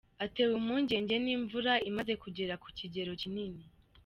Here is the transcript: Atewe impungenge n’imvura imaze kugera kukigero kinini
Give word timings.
Atewe 0.23 0.53
impungenge 0.59 1.15
n’imvura 1.23 1.73
imaze 1.89 2.13
kugera 2.23 2.53
kukigero 2.63 3.11
kinini 3.21 3.61